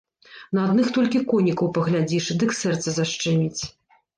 [0.57, 3.61] На адных толькі конікаў паглядзіш, дык сэрца зашчэміць.